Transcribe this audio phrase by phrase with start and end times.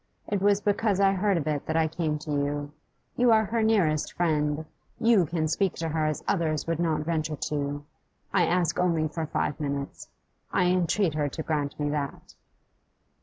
[0.27, 2.71] It was because I heard of it that I came to you.
[3.17, 4.65] You are her nearest friend;
[4.99, 7.85] you can speak to her as others would not venture to.
[8.33, 10.09] I ask only for five minutes.
[10.51, 12.33] I entreat her to grant me that.